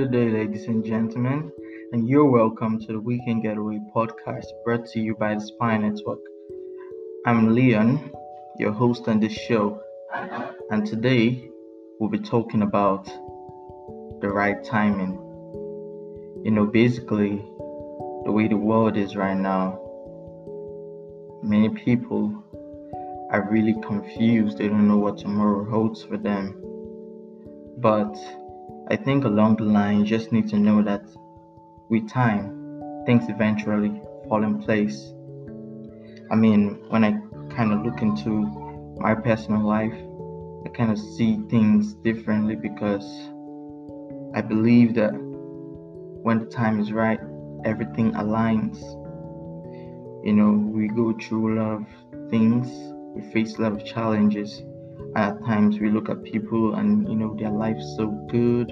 [0.00, 1.52] Good day, ladies and gentlemen,
[1.92, 6.20] and you're welcome to the Weekend Getaway podcast brought to you by the Spy Network.
[7.26, 8.10] I'm Leon,
[8.58, 9.78] your host on this show,
[10.70, 11.50] and today
[11.98, 13.04] we'll be talking about
[14.22, 15.18] the right timing.
[16.46, 17.44] You know, basically,
[18.24, 19.78] the way the world is right now,
[21.42, 22.42] many people
[23.30, 24.56] are really confused.
[24.56, 26.56] They don't know what tomorrow holds for them.
[27.76, 28.16] But
[28.90, 31.02] I think along the line, you just need to know that
[31.88, 35.12] with time, things eventually fall in place.
[36.28, 37.12] I mean, when I
[37.54, 38.30] kind of look into
[38.98, 39.94] my personal life,
[40.66, 43.06] I kind of see things differently because
[44.34, 47.20] I believe that when the time is right,
[47.64, 48.80] everything aligns.
[50.24, 52.66] You know, we go through a lot of things,
[53.14, 54.62] we face a lot of challenges.
[55.16, 58.70] At times, we look at people and you know their life's so good,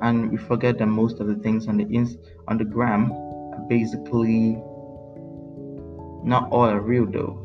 [0.00, 2.16] and we forget that most of the things on the ins
[2.48, 4.62] on the gram are basically
[6.24, 7.38] not all are real though.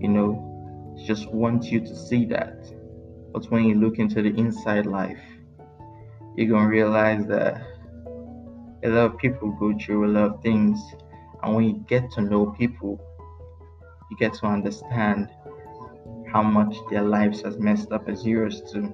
[0.00, 2.72] You know, just want you to see that.
[3.32, 5.22] But when you look into the inside life,
[6.36, 7.62] you're gonna realize that
[8.84, 10.80] a lot of people go through a lot of things,
[11.42, 13.00] and when you get to know people,
[14.10, 15.30] you get to understand
[16.32, 18.92] how much their lives has messed up as yours too.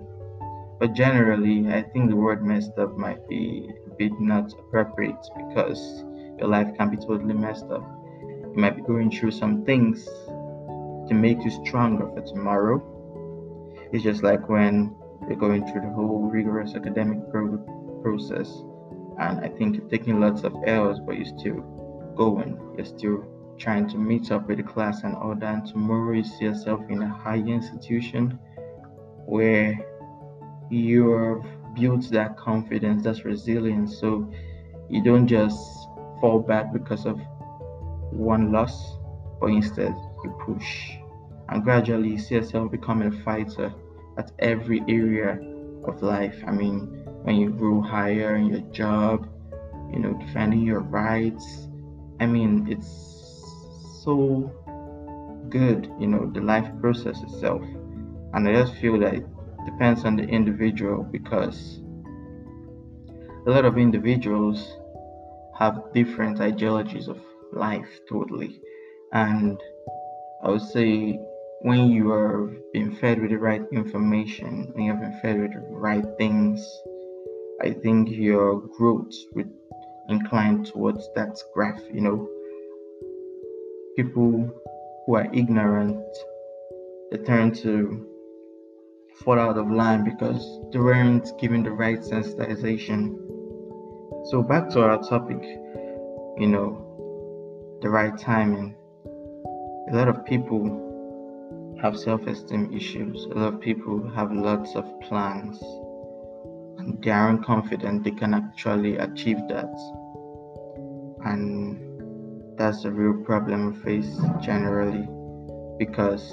[0.80, 6.04] But generally, I think the word messed up might be a bit not appropriate because
[6.38, 7.84] your life can be totally messed up.
[8.20, 10.04] You might be going through some things
[11.08, 12.82] to make you stronger for tomorrow.
[13.92, 14.94] It's just like when
[15.28, 17.58] you're going through the whole rigorous academic pro-
[18.02, 18.50] process,
[19.18, 21.60] and I think you're taking lots of L's, but you're still
[22.16, 23.24] going, you're still
[23.58, 25.54] trying to meet up with the class and all that.
[25.54, 28.38] And tomorrow, you see yourself in a higher institution
[29.26, 29.78] where
[30.70, 33.98] you've built that confidence, that resilience.
[33.98, 34.32] So
[34.88, 35.58] you don't just
[36.20, 37.20] fall back because of
[38.10, 38.96] one loss,
[39.40, 39.94] but instead
[40.24, 40.92] you push.
[41.48, 43.72] And gradually you see yourself becoming a fighter
[44.18, 45.38] at every area
[45.84, 46.36] of life.
[46.46, 49.28] I mean, when you grow higher in your job,
[49.92, 51.68] you know, defending your rights.
[52.20, 53.17] I mean, it's
[54.04, 54.50] so
[55.48, 57.62] good, you know, the life process itself.
[58.32, 59.22] And I just feel that
[59.64, 61.80] depends on the individual because
[63.46, 64.76] a lot of individuals
[65.58, 67.18] have different ideologies of
[67.52, 68.60] life totally
[69.12, 69.58] and
[70.44, 71.18] i would say
[71.62, 75.52] when you are being fed with the right information when you have been fed with
[75.52, 76.60] the right things
[77.62, 79.50] i think your growth would
[80.08, 82.28] incline towards that graph you know
[83.98, 84.48] people
[85.04, 86.06] who are ignorant
[87.10, 88.06] they turn to
[89.24, 93.16] fall out of line because they weren't given the right sensitization.
[94.30, 96.68] So back to our topic, you know,
[97.82, 98.76] the right timing.
[99.90, 100.62] A lot of people
[101.82, 103.24] have self-esteem issues.
[103.24, 105.60] A lot of people have lots of plans
[106.78, 109.74] and they aren't confident they can actually achieve that.
[111.24, 111.87] And
[112.58, 115.08] that's a real problem we face generally
[115.78, 116.28] because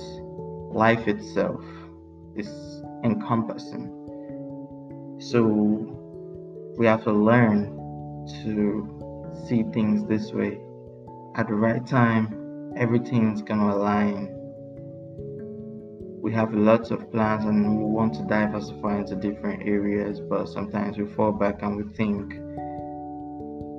[0.74, 1.64] life itself
[2.36, 2.50] is
[3.04, 3.92] encompassing.
[5.20, 5.44] So
[6.78, 7.72] we have to learn
[8.44, 10.60] to see things this way.
[11.36, 14.32] At the right time, everything's gonna align.
[16.22, 20.98] We have lots of plans and we want to diversify into different areas, but sometimes
[20.98, 22.34] we fall back and we think,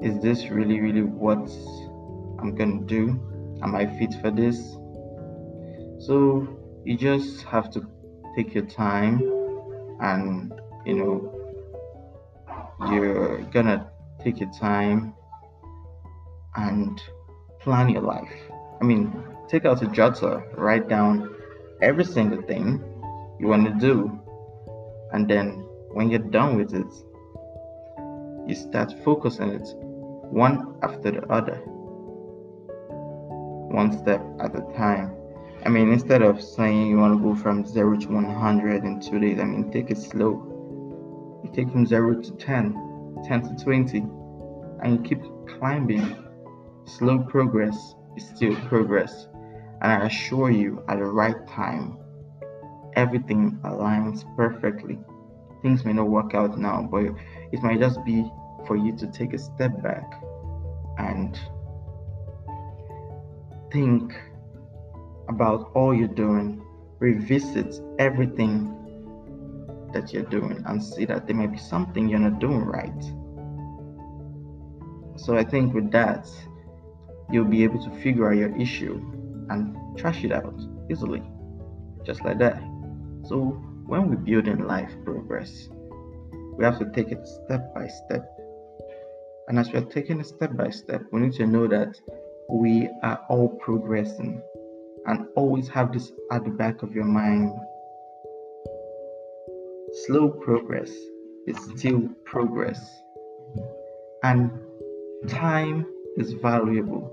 [0.05, 1.49] is this really, really what
[2.39, 3.21] I'm gonna do?
[3.63, 4.59] Am I fit for this?
[5.99, 6.47] So
[6.85, 7.87] you just have to
[8.37, 9.21] take your time
[10.01, 10.53] and
[10.85, 11.37] you know
[12.91, 13.91] you're gonna
[14.23, 15.15] take your time
[16.57, 17.03] and
[17.61, 18.33] plan your life
[18.81, 19.11] i mean
[19.49, 21.35] take out a jotter write down
[21.83, 22.83] every single thing
[23.41, 24.21] you want to do
[25.13, 26.93] and then when you're done with it
[28.47, 29.69] you start focusing it
[30.31, 31.61] one after the other
[33.77, 35.17] one step at a time
[35.67, 39.19] I mean, instead of saying you want to go from 0 to 100 in two
[39.19, 41.41] days, I mean, take it slow.
[41.43, 45.23] You take from 0 to 10, 10 to 20, and you keep
[45.59, 46.25] climbing.
[46.85, 49.27] Slow progress is still progress.
[49.83, 51.99] And I assure you, at the right time,
[52.95, 55.01] everything aligns perfectly.
[55.63, 57.07] Things may not work out now, but
[57.51, 58.31] it might just be
[58.69, 60.23] for you to take a step back
[60.99, 61.37] and
[63.73, 64.15] think
[65.29, 66.63] about all you're doing,
[66.99, 68.73] revisit everything
[69.93, 73.03] that you're doing, and see that there may be something you're not doing right.
[75.19, 76.29] So I think with that,
[77.31, 78.95] you'll be able to figure out your issue
[79.51, 80.61] and trash it out
[80.91, 81.23] easily,
[82.05, 82.61] just like that.
[83.25, 85.69] So when we build in life progress,
[86.57, 88.27] we have to take it step by step.
[89.49, 91.99] And as we're taking it step by step, we need to know that
[92.49, 94.43] we are all progressing
[95.07, 97.53] and always have this at the back of your mind.
[100.07, 100.91] Slow progress
[101.47, 103.01] is still progress,
[104.23, 104.51] and
[105.29, 107.13] time is valuable.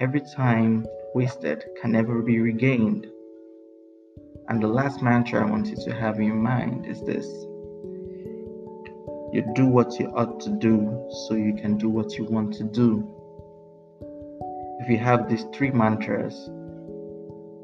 [0.00, 3.06] Every time wasted can never be regained.
[4.48, 7.26] And the last mantra I want you to have in your mind is this
[9.32, 12.64] you do what you ought to do so you can do what you want to
[12.64, 13.19] do.
[14.80, 16.48] If you have these three mantras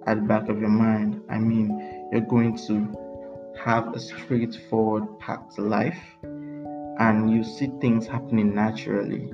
[0.07, 5.55] at the back of your mind, I mean, you're going to have a straightforward path
[5.55, 9.33] to life and you see things happening naturally.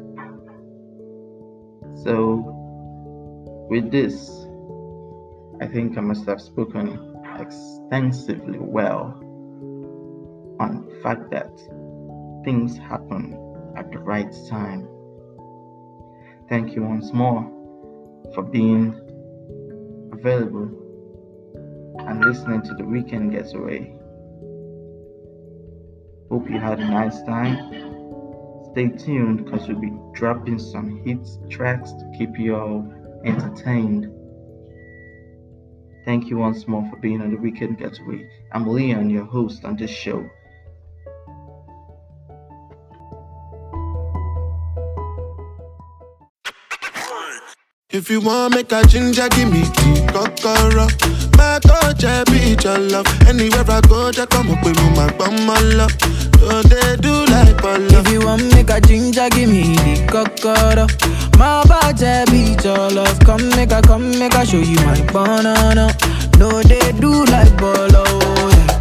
[2.04, 4.30] So, with this,
[5.60, 9.18] I think I must have spoken extensively well
[10.60, 11.50] on the fact that
[12.44, 13.36] things happen
[13.76, 14.88] at the right time.
[16.48, 17.58] Thank you once more
[18.34, 18.94] for being
[20.12, 20.70] available
[21.98, 23.94] and listening to the weekend getaway.
[26.30, 27.56] Hope you had a nice time.
[28.72, 31.18] Stay tuned because we'll be dropping some hit
[31.50, 32.90] tracks to keep you all
[33.24, 34.10] entertained.
[36.04, 38.28] Thank you once more for being on the weekend getaway.
[38.52, 40.28] I'm Leon, your host on this show.
[47.92, 50.86] If you want make a ginger, give me the kokoro.
[51.36, 53.06] My coach, I be your love.
[53.28, 55.92] Anywhere I go, just come up with my bum, my love.
[56.40, 58.00] So they do like polo.
[58.00, 60.86] If you want make a ginger, give me the cocoa.
[61.38, 63.18] My body be your love.
[63.20, 65.92] Come make a, come make a show you my banana.
[66.38, 68.04] No, they do like bolo.
[68.50, 68.71] Yeah.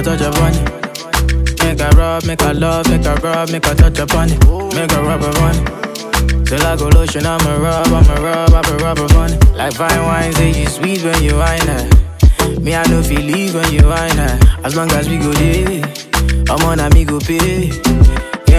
[0.00, 1.62] A touch upon it.
[1.62, 4.38] Make a rub, make a love, make a rub, make a touch upon it.
[4.74, 6.46] Make a rub upon it.
[6.46, 9.52] Till I go lotion, I'ma rub, I'ma rub, I'ma rub upon it.
[9.52, 11.94] Like fine wine, say you sweet when you wine it.
[12.40, 12.58] Eh.
[12.60, 14.42] Me, I know feel leave when you wine it.
[14.42, 14.56] Eh.
[14.64, 15.84] As long as we go there,
[16.48, 17.68] I'm on a me go pay.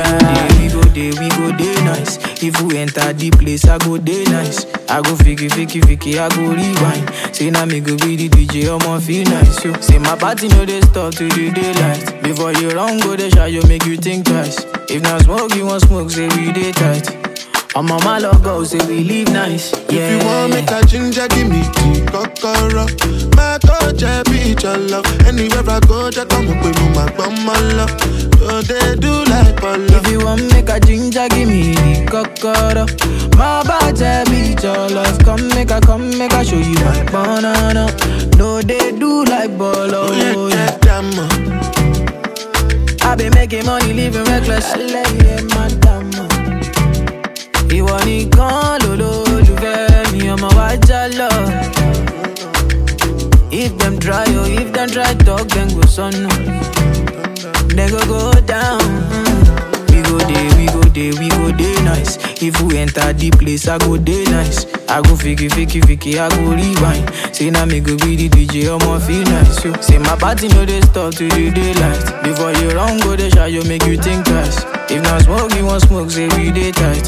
[0.01, 2.17] Yeah, we go there, we go there nice.
[2.43, 4.65] If we enter the place, I go there nice.
[4.89, 7.35] I go fiki, fiki, fiki, I go rewind.
[7.35, 9.63] Say now me go be the DJ, I'ma feel nice.
[9.63, 9.73] Yo.
[9.79, 12.23] Say my party no they stop to the daylight.
[12.23, 14.65] Before you run, go the shot, you make you think twice.
[14.89, 17.20] If not smoke, you want smoke, say we day tight.
[17.73, 19.71] I'm on my logo, say we live nice.
[19.89, 19.99] Yeah.
[20.09, 22.85] If you want make a ginger, give me the kokoro.
[23.37, 25.05] My coach, I be your love.
[25.25, 27.07] Anywhere I go, just come up with my
[27.45, 27.89] my love.
[28.39, 29.85] So they do like polo.
[29.87, 32.85] If you want make a ginger, give me the cocoa.
[33.37, 35.17] My body beat your love.
[35.23, 37.87] Come make a, come make a show you my banana.
[38.37, 40.07] No, they do like bolo.
[40.11, 40.77] Oh, yeah, Yeah.
[40.83, 41.15] yeah, damn.
[43.03, 44.73] I been making money, living reckless.
[44.75, 46.20] Ẹlẹ́yẹ madam.
[47.77, 51.29] Ìwọ nìkan lolólùfẹ́ mi, ọmọ wa já lọ.
[53.51, 56.29] If them try, oh, if them try talk, then go sọnù.
[57.75, 58.81] They go go down.
[59.91, 62.17] We go there, we go there, we go there nice.
[62.41, 64.65] If we enter the place, I go there nice.
[64.89, 67.05] I go fiki, fiki, fiki, I go rewind.
[67.35, 69.63] Say now me go be the DJ, I'ma feel nice.
[69.65, 69.73] Yo.
[69.81, 72.23] Say my party no they stop to the daylight.
[72.23, 74.63] Before you run, go the shot, you make you think twice.
[74.89, 77.05] If not smoke, you want smoke, say we day tight.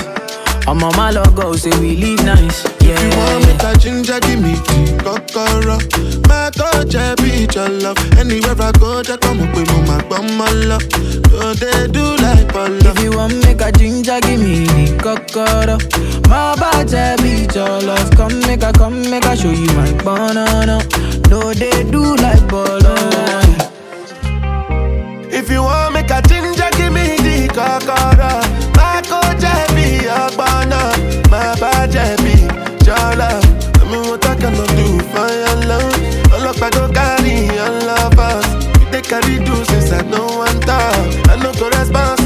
[0.66, 2.64] I'm on my logo, say we live nice.
[2.82, 2.96] Yeah.
[2.96, 5.78] If you want make a ginger, give me the kokoro.
[6.28, 7.98] My coach, I be your love.
[8.18, 10.84] Anywhere I go, just come up with my bum, my love.
[11.30, 12.80] So they do like polo.
[12.80, 15.78] If you want make a ginger, give me the cocoa.
[16.30, 18.10] My body beat your love.
[18.12, 20.80] Come make a, come make a show you my banana.
[21.30, 22.96] No, they do like bolo.
[25.30, 25.93] If you want
[39.94, 41.30] I no one talk.
[41.30, 42.23] I no go responsible